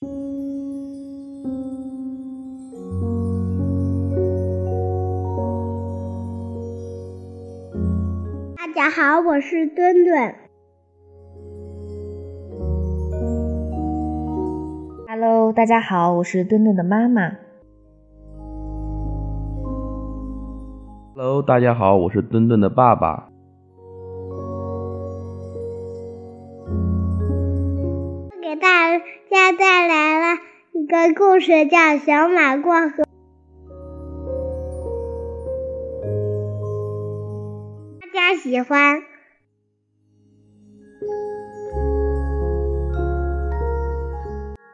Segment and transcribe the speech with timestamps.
[0.00, 0.06] 大
[8.72, 10.34] 家好，我是墩墩。
[15.08, 17.32] Hello，大家好，我是墩墩的妈妈。
[21.16, 23.27] Hello，大家好，我是墩墩的爸爸。
[28.48, 30.40] 给大家带来了
[30.72, 32.88] 一个故事，叫《小马过河》，
[38.00, 39.02] 大家喜欢。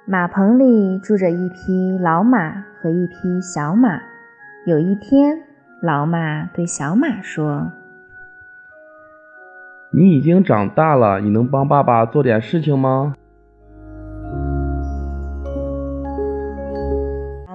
[0.07, 4.01] 马棚里住着一匹老马和一匹小马。
[4.67, 5.43] 有一天，
[5.83, 7.73] 老马对小马说
[9.91, 13.17] ：“你已经长大了，你能帮爸爸做点事情吗？”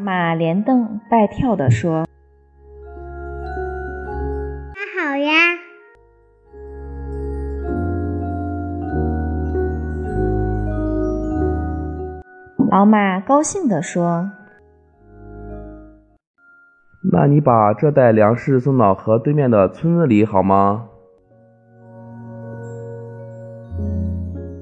[0.10, 2.08] 小马连蹦带跳地说
[4.74, 5.32] ：“那好呀。”
[12.72, 14.32] 老马高兴地说
[17.14, 20.90] ：“那你把这袋粮食送到河对面的村子里好吗？”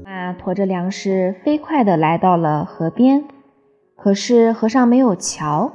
[0.03, 3.36] 马驮着粮食飞快地来到了河边，
[4.07, 5.69] 可是河上没有桥，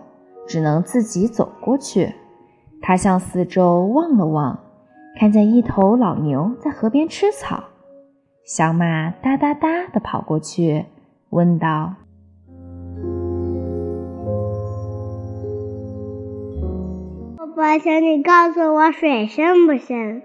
[0.48, 2.14] 只能自己走过去。
[2.80, 4.58] 他向四周望了望，
[5.20, 7.64] 看见一头老牛在河边吃草。
[8.42, 10.86] 小马哒哒哒地跑过去，
[11.28, 11.92] 问道。
[17.36, 20.22] 爸爸请你告诉我水深不深？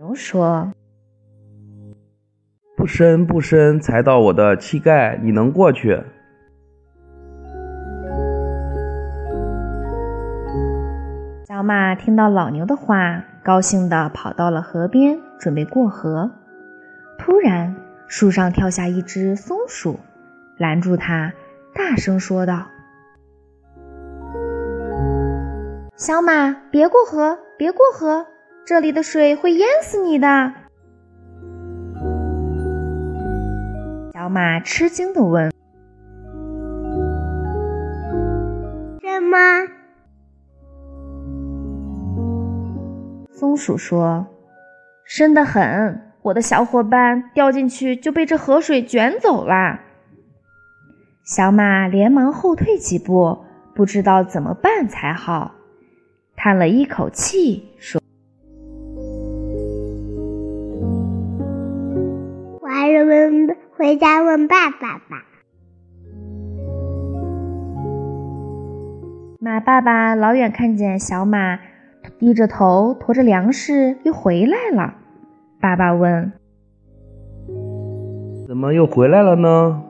[0.00, 0.77] 牛说：“不
[2.88, 6.02] 深不深，才到我的膝盖，你能过去。”
[11.46, 16.30] 小马听到老牛的话，高兴地跑到了河边，准备过河。
[17.18, 17.76] 突然，
[18.06, 19.98] 树上跳下一只松鼠，
[20.56, 21.32] 拦住它，
[21.74, 22.66] 大声说道。
[25.96, 28.26] 小马，别过河，别过河，
[28.64, 30.52] 这里的水会淹死你的。
[34.28, 35.50] 小马吃惊地问
[39.00, 39.38] ：“什么？”
[43.32, 44.26] 松鼠说
[45.02, 49.80] ：“深得很，我的小伙伴掉进去就被这河水卷走了。”
[51.24, 55.54] 小马连忙后退几步，不知道怎么办才好。
[56.36, 57.98] 叹了一口气，说
[63.88, 65.24] ：“回家问爸爸吧。”
[69.40, 71.58] 马爸爸老远看见小马
[72.18, 74.92] 低着头驮着粮食又回来了，
[75.58, 76.32] 爸爸问
[78.46, 79.84] ：“怎么又回来了呢？”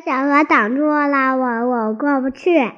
[0.00, 2.72] 小河挡住了我，我过不去。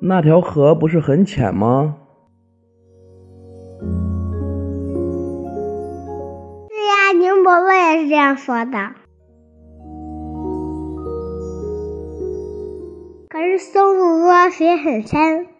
[0.00, 1.96] 那条河不是很浅吗？
[6.68, 8.94] 对呀，牛伯伯也是这样说的。
[13.28, 15.51] 可是松鼠说水很深。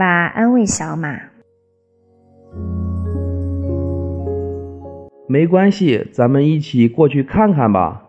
[0.00, 1.20] 爸安慰小马
[5.28, 8.06] ：“没关系，咱们一起过去看看吧。”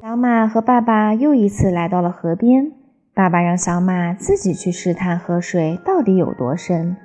[0.00, 2.70] 小马和爸爸又一次来到了河边。
[3.12, 6.96] 爸爸让小马自己去试探河水到底有多深。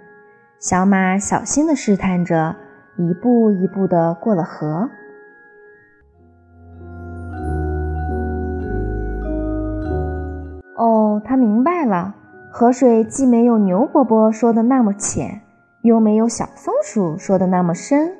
[0.59, 2.55] 小马小心地试探着，
[2.95, 4.87] 一步一步地过了河。
[10.79, 12.15] 哦，他明白了，
[12.49, 15.41] 河水既没有牛伯伯说的那么浅，
[15.81, 18.13] 又没有小松鼠说的那么深，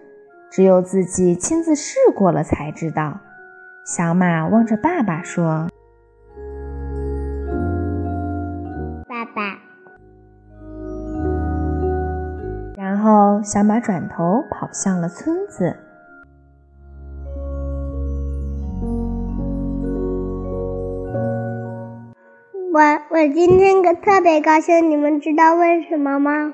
[0.52, 3.18] 只有自己亲自试过了才知道。
[3.86, 5.70] 小马望着爸爸说
[9.08, 9.58] ：“爸爸。”
[12.76, 15.78] 然后小马转头跑向了村子。
[22.72, 22.80] 我
[23.10, 26.54] 我今天可特别高兴，你们知道为什么吗？